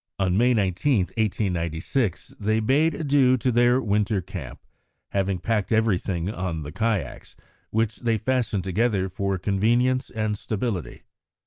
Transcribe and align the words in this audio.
On 0.17 0.35
May 0.35 0.55
19, 0.55 1.09
1896, 1.15 2.33
they 2.39 2.59
bade 2.59 2.95
adieu 2.95 3.37
to 3.37 3.51
their 3.51 3.79
winter 3.79 4.19
camp, 4.19 4.59
having 5.11 5.37
packed 5.37 5.71
everything 5.71 6.27
on 6.27 6.63
the 6.63 6.71
kayaks, 6.71 7.35
which 7.69 7.97
they 7.97 8.17
fastened 8.17 8.63
together 8.63 9.07
for 9.09 9.37
convenience 9.37 10.09
and 10.09 10.39
stability. 10.39 11.03